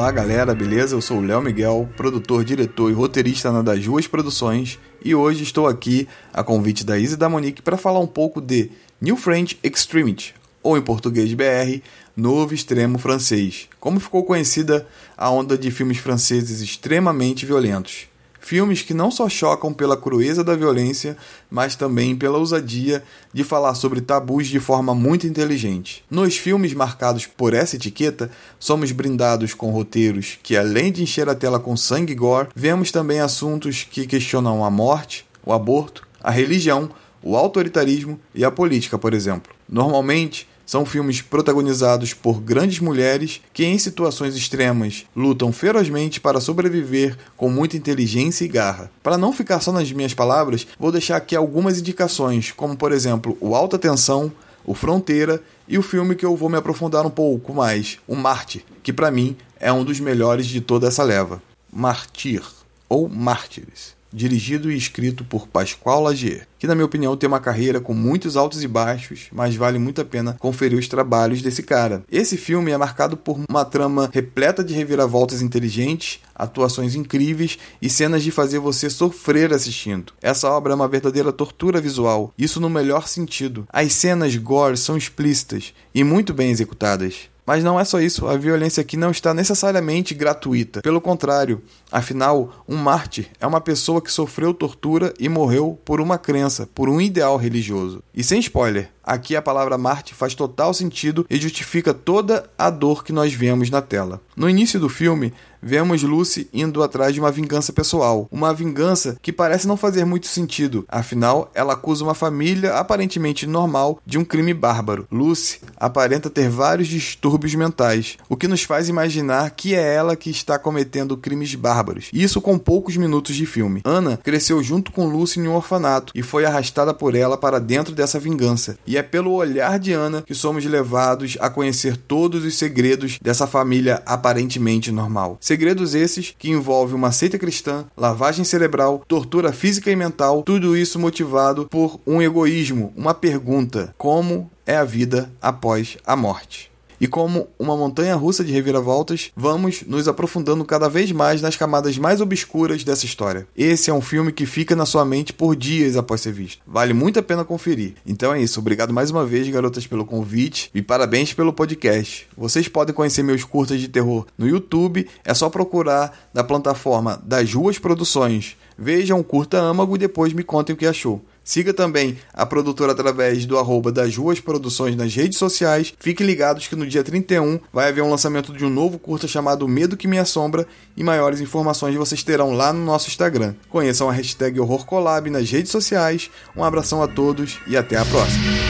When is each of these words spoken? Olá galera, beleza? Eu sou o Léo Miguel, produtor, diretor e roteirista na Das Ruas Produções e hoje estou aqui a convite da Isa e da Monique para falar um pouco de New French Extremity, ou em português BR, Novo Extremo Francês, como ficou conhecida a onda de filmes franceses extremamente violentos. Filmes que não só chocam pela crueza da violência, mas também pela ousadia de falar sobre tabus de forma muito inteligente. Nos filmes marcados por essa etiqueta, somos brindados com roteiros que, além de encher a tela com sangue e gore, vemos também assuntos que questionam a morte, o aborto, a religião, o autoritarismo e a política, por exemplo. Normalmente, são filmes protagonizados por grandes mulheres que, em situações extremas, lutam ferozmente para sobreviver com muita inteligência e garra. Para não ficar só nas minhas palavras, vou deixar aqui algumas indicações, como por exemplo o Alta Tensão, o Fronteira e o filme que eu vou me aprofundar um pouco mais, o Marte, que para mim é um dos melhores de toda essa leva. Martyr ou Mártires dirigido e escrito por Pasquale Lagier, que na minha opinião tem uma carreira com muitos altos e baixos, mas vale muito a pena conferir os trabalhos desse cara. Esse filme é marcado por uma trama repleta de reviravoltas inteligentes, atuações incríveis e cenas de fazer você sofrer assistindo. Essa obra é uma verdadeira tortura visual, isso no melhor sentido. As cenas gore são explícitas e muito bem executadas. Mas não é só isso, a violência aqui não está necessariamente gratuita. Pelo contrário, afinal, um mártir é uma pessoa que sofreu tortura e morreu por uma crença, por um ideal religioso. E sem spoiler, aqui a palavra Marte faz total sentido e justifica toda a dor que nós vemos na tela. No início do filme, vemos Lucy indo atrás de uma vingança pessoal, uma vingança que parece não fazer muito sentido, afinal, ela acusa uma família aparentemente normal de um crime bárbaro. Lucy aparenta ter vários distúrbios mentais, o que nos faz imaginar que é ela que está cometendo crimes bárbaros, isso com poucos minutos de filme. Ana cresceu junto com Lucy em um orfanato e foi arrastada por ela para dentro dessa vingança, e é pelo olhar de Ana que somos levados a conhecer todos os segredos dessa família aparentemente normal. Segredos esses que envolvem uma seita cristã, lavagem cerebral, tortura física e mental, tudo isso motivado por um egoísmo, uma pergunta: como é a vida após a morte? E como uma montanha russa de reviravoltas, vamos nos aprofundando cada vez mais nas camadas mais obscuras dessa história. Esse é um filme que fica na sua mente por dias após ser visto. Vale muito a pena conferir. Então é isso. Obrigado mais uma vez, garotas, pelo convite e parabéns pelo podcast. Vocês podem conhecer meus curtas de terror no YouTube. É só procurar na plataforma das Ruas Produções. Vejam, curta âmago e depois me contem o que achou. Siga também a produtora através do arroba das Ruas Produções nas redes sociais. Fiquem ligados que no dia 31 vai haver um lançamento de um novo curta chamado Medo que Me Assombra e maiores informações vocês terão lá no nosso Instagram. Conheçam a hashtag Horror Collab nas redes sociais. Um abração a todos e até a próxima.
Olá 0.00 0.10
galera, 0.10 0.54
beleza? 0.54 0.96
Eu 0.96 1.02
sou 1.02 1.18
o 1.18 1.20
Léo 1.20 1.42
Miguel, 1.42 1.86
produtor, 1.94 2.42
diretor 2.42 2.90
e 2.90 2.94
roteirista 2.94 3.52
na 3.52 3.60
Das 3.60 3.86
Ruas 3.86 4.06
Produções 4.06 4.78
e 5.04 5.14
hoje 5.14 5.42
estou 5.42 5.66
aqui 5.66 6.08
a 6.32 6.42
convite 6.42 6.86
da 6.86 6.98
Isa 6.98 7.16
e 7.16 7.18
da 7.18 7.28
Monique 7.28 7.60
para 7.60 7.76
falar 7.76 8.00
um 8.00 8.06
pouco 8.06 8.40
de 8.40 8.70
New 8.98 9.14
French 9.14 9.58
Extremity, 9.62 10.34
ou 10.62 10.78
em 10.78 10.80
português 10.80 11.34
BR, 11.34 11.82
Novo 12.16 12.54
Extremo 12.54 12.98
Francês, 12.98 13.68
como 13.78 14.00
ficou 14.00 14.24
conhecida 14.24 14.88
a 15.18 15.28
onda 15.28 15.56
de 15.58 15.70
filmes 15.70 15.98
franceses 15.98 16.62
extremamente 16.62 17.44
violentos. 17.44 18.09
Filmes 18.40 18.82
que 18.82 18.94
não 18.94 19.10
só 19.10 19.28
chocam 19.28 19.72
pela 19.72 19.96
crueza 19.96 20.42
da 20.42 20.56
violência, 20.56 21.16
mas 21.50 21.76
também 21.76 22.16
pela 22.16 22.38
ousadia 22.38 23.02
de 23.32 23.44
falar 23.44 23.74
sobre 23.74 24.00
tabus 24.00 24.48
de 24.48 24.58
forma 24.58 24.94
muito 24.94 25.26
inteligente. 25.26 26.04
Nos 26.10 26.36
filmes 26.36 26.72
marcados 26.72 27.26
por 27.26 27.54
essa 27.54 27.76
etiqueta, 27.76 28.30
somos 28.58 28.90
brindados 28.92 29.54
com 29.54 29.70
roteiros 29.70 30.38
que, 30.42 30.56
além 30.56 30.90
de 30.90 31.02
encher 31.02 31.28
a 31.28 31.34
tela 31.34 31.60
com 31.60 31.76
sangue 31.76 32.12
e 32.12 32.16
gore, 32.16 32.48
vemos 32.54 32.90
também 32.90 33.20
assuntos 33.20 33.86
que 33.88 34.06
questionam 34.06 34.64
a 34.64 34.70
morte, 34.70 35.26
o 35.44 35.52
aborto, 35.52 36.06
a 36.22 36.30
religião, 36.30 36.90
o 37.22 37.36
autoritarismo 37.36 38.18
e 38.34 38.44
a 38.44 38.50
política, 38.50 38.98
por 38.98 39.12
exemplo. 39.12 39.52
Normalmente, 39.68 40.48
são 40.70 40.86
filmes 40.86 41.20
protagonizados 41.20 42.14
por 42.14 42.40
grandes 42.40 42.78
mulheres 42.78 43.40
que, 43.52 43.64
em 43.64 43.76
situações 43.76 44.36
extremas, 44.36 45.04
lutam 45.16 45.52
ferozmente 45.52 46.20
para 46.20 46.40
sobreviver 46.40 47.18
com 47.36 47.50
muita 47.50 47.76
inteligência 47.76 48.44
e 48.44 48.48
garra. 48.48 48.88
Para 49.02 49.18
não 49.18 49.32
ficar 49.32 49.58
só 49.58 49.72
nas 49.72 49.90
minhas 49.90 50.14
palavras, 50.14 50.68
vou 50.78 50.92
deixar 50.92 51.16
aqui 51.16 51.34
algumas 51.34 51.80
indicações, 51.80 52.52
como 52.52 52.76
por 52.76 52.92
exemplo 52.92 53.36
o 53.40 53.56
Alta 53.56 53.80
Tensão, 53.80 54.30
o 54.64 54.72
Fronteira 54.72 55.42
e 55.66 55.76
o 55.76 55.82
filme 55.82 56.14
que 56.14 56.24
eu 56.24 56.36
vou 56.36 56.48
me 56.48 56.58
aprofundar 56.58 57.04
um 57.04 57.10
pouco 57.10 57.52
mais, 57.52 57.98
o 58.06 58.14
Marte, 58.14 58.64
que 58.80 58.92
para 58.92 59.10
mim 59.10 59.36
é 59.58 59.72
um 59.72 59.82
dos 59.82 59.98
melhores 59.98 60.46
de 60.46 60.60
toda 60.60 60.86
essa 60.86 61.02
leva. 61.02 61.42
Martyr 61.72 62.44
ou 62.88 63.08
Mártires 63.08 63.98
dirigido 64.12 64.70
e 64.70 64.76
escrito 64.76 65.24
por 65.24 65.46
Pasquale 65.46 66.04
Lagier, 66.04 66.46
que 66.58 66.66
na 66.66 66.74
minha 66.74 66.84
opinião 66.84 67.16
tem 67.16 67.26
uma 67.26 67.40
carreira 67.40 67.80
com 67.80 67.94
muitos 67.94 68.36
altos 68.36 68.62
e 68.62 68.68
baixos, 68.68 69.28
mas 69.32 69.54
vale 69.54 69.78
muito 69.78 70.00
a 70.00 70.04
pena 70.04 70.36
conferir 70.38 70.78
os 70.78 70.88
trabalhos 70.88 71.42
desse 71.42 71.62
cara. 71.62 72.02
Esse 72.10 72.36
filme 72.36 72.70
é 72.70 72.76
marcado 72.76 73.16
por 73.16 73.40
uma 73.48 73.64
trama 73.64 74.10
repleta 74.12 74.62
de 74.62 74.74
reviravoltas 74.74 75.42
inteligentes, 75.42 76.20
atuações 76.34 76.94
incríveis 76.94 77.58
e 77.80 77.88
cenas 77.88 78.22
de 78.22 78.30
fazer 78.30 78.58
você 78.58 78.90
sofrer 78.90 79.52
assistindo. 79.52 80.12
Essa 80.20 80.50
obra 80.50 80.72
é 80.72 80.76
uma 80.76 80.88
verdadeira 80.88 81.32
tortura 81.32 81.80
visual, 81.80 82.32
isso 82.36 82.60
no 82.60 82.70
melhor 82.70 83.08
sentido. 83.08 83.66
As 83.72 83.92
cenas 83.92 84.34
gore 84.36 84.76
são 84.76 84.96
explícitas 84.96 85.72
e 85.94 86.02
muito 86.04 86.34
bem 86.34 86.50
executadas. 86.50 87.30
Mas 87.50 87.64
não 87.64 87.80
é 87.80 87.84
só 87.84 88.00
isso, 88.00 88.28
a 88.28 88.36
violência 88.36 88.80
aqui 88.80 88.96
não 88.96 89.10
está 89.10 89.34
necessariamente 89.34 90.14
gratuita. 90.14 90.82
Pelo 90.82 91.00
contrário, 91.00 91.60
afinal, 91.90 92.64
um 92.68 92.76
mártir 92.76 93.26
é 93.40 93.46
uma 93.46 93.60
pessoa 93.60 94.00
que 94.00 94.12
sofreu 94.12 94.54
tortura 94.54 95.12
e 95.18 95.28
morreu 95.28 95.76
por 95.84 96.00
uma 96.00 96.16
crença, 96.16 96.68
por 96.72 96.88
um 96.88 97.00
ideal 97.00 97.36
religioso. 97.36 98.04
E 98.14 98.22
sem 98.22 98.38
spoiler, 98.38 98.92
aqui 99.04 99.36
a 99.36 99.42
palavra 99.42 99.78
Marte 99.78 100.14
faz 100.14 100.34
total 100.34 100.72
sentido 100.74 101.26
e 101.28 101.36
justifica 101.36 101.92
toda 101.92 102.48
a 102.58 102.70
dor 102.70 103.04
que 103.04 103.12
nós 103.12 103.32
vemos 103.32 103.70
na 103.70 103.82
tela. 103.82 104.20
No 104.36 104.48
início 104.48 104.80
do 104.80 104.88
filme, 104.88 105.32
vemos 105.62 106.02
Lucy 106.02 106.48
indo 106.52 106.82
atrás 106.82 107.12
de 107.12 107.20
uma 107.20 107.30
vingança 107.30 107.72
pessoal, 107.72 108.28
uma 108.30 108.54
vingança 108.54 109.16
que 109.20 109.32
parece 109.32 109.68
não 109.68 109.76
fazer 109.76 110.04
muito 110.04 110.26
sentido, 110.26 110.84
afinal, 110.88 111.50
ela 111.54 111.74
acusa 111.74 112.04
uma 112.04 112.14
família 112.14 112.74
aparentemente 112.74 113.46
normal 113.46 114.00
de 114.06 114.18
um 114.18 114.24
crime 114.24 114.54
bárbaro. 114.54 115.06
Lucy 115.10 115.60
aparenta 115.76 116.30
ter 116.30 116.48
vários 116.48 116.88
distúrbios 116.88 117.54
mentais, 117.54 118.16
o 118.28 118.36
que 118.36 118.48
nos 118.48 118.62
faz 118.62 118.88
imaginar 118.88 119.50
que 119.50 119.74
é 119.74 119.94
ela 119.94 120.16
que 120.16 120.30
está 120.30 120.58
cometendo 120.58 121.16
crimes 121.16 121.54
bárbaros, 121.54 122.08
isso 122.12 122.40
com 122.40 122.58
poucos 122.58 122.96
minutos 122.96 123.36
de 123.36 123.46
filme. 123.46 123.82
Ana 123.84 124.16
cresceu 124.16 124.62
junto 124.62 124.92
com 124.92 125.06
Lucy 125.06 125.40
em 125.40 125.48
um 125.48 125.54
orfanato 125.54 126.12
e 126.14 126.22
foi 126.22 126.44
arrastada 126.44 126.94
por 126.94 127.14
ela 127.14 127.36
para 127.36 127.58
dentro 127.58 127.94
dessa 127.94 128.18
vingança, 128.18 128.78
e 128.90 128.96
é 128.96 129.04
pelo 129.04 129.30
olhar 129.30 129.78
de 129.78 129.92
Ana 129.92 130.22
que 130.22 130.34
somos 130.34 130.64
levados 130.64 131.36
a 131.38 131.48
conhecer 131.48 131.96
todos 131.96 132.44
os 132.44 132.56
segredos 132.58 133.20
dessa 133.22 133.46
família 133.46 134.02
aparentemente 134.04 134.90
normal. 134.90 135.38
Segredos 135.40 135.94
esses 135.94 136.34
que 136.36 136.50
envolvem 136.50 136.96
uma 136.96 137.12
seita 137.12 137.38
cristã, 137.38 137.84
lavagem 137.96 138.44
cerebral, 138.44 139.04
tortura 139.06 139.52
física 139.52 139.92
e 139.92 139.94
mental, 139.94 140.42
tudo 140.42 140.76
isso 140.76 140.98
motivado 140.98 141.68
por 141.70 142.00
um 142.04 142.20
egoísmo, 142.20 142.92
uma 142.96 143.14
pergunta: 143.14 143.94
como 143.96 144.50
é 144.66 144.76
a 144.76 144.82
vida 144.82 145.30
após 145.40 145.96
a 146.04 146.16
morte? 146.16 146.68
E 147.00 147.06
como 147.06 147.48
uma 147.58 147.76
montanha 147.76 148.14
russa 148.14 148.44
de 148.44 148.52
reviravoltas, 148.52 149.30
vamos 149.34 149.82
nos 149.86 150.06
aprofundando 150.06 150.64
cada 150.64 150.88
vez 150.88 151.10
mais 151.12 151.40
nas 151.40 151.56
camadas 151.56 151.96
mais 151.96 152.20
obscuras 152.20 152.84
dessa 152.84 153.06
história. 153.06 153.46
Esse 153.56 153.90
é 153.90 153.94
um 153.94 154.02
filme 154.02 154.30
que 154.30 154.44
fica 154.44 154.76
na 154.76 154.84
sua 154.84 155.04
mente 155.04 155.32
por 155.32 155.56
dias 155.56 155.96
após 155.96 156.20
ser 156.20 156.32
visto. 156.32 156.62
Vale 156.66 156.92
muito 156.92 157.18
a 157.18 157.22
pena 157.22 157.44
conferir. 157.44 157.94
Então 158.06 158.34
é 158.34 158.42
isso. 158.42 158.60
Obrigado 158.60 158.92
mais 158.92 159.10
uma 159.10 159.24
vez, 159.24 159.48
garotas, 159.48 159.86
pelo 159.86 160.04
convite 160.04 160.70
e 160.74 160.82
parabéns 160.82 161.32
pelo 161.32 161.52
podcast. 161.52 162.28
Vocês 162.36 162.68
podem 162.68 162.94
conhecer 162.94 163.22
meus 163.22 163.44
curtas 163.44 163.80
de 163.80 163.88
terror 163.88 164.26
no 164.36 164.46
YouTube. 164.46 165.08
É 165.24 165.32
só 165.32 165.48
procurar 165.48 166.28
na 166.34 166.44
plataforma 166.44 167.20
das 167.24 167.52
Ruas 167.54 167.78
Produções. 167.78 168.56
Vejam, 168.76 169.22
curta 169.22 169.58
âmago 169.58 169.94
e 169.94 169.98
depois 169.98 170.32
me 170.32 170.42
contem 170.42 170.74
o 170.74 170.76
que 170.76 170.86
achou. 170.86 171.22
Siga 171.50 171.74
também 171.74 172.16
a 172.32 172.46
produtora 172.46 172.92
através 172.92 173.44
do 173.44 173.58
arroba 173.58 173.90
das 173.90 174.16
Ruas 174.16 174.38
Produções 174.38 174.94
nas 174.94 175.12
redes 175.12 175.36
sociais. 175.36 175.92
Fiquem 175.98 176.24
ligados 176.24 176.68
que 176.68 176.76
no 176.76 176.86
dia 176.86 177.02
31 177.02 177.58
vai 177.72 177.88
haver 177.88 178.04
um 178.04 178.08
lançamento 178.08 178.52
de 178.52 178.64
um 178.64 178.70
novo 178.70 179.00
curta 179.00 179.26
chamado 179.26 179.66
Medo 179.66 179.96
que 179.96 180.06
Me 180.06 180.16
Assombra 180.16 180.64
e 180.96 181.02
maiores 181.02 181.40
informações 181.40 181.96
vocês 181.96 182.22
terão 182.22 182.52
lá 182.52 182.72
no 182.72 182.84
nosso 182.84 183.08
Instagram. 183.08 183.56
Conheçam 183.68 184.08
a 184.08 184.12
hashtag 184.12 184.60
Horror 184.60 184.86
Collab 184.86 185.28
nas 185.28 185.50
redes 185.50 185.72
sociais. 185.72 186.30
Um 186.56 186.62
abração 186.62 187.02
a 187.02 187.08
todos 187.08 187.58
e 187.66 187.76
até 187.76 187.96
a 187.96 188.04
próxima. 188.04 188.69